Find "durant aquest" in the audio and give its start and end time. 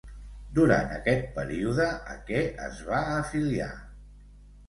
0.59-1.27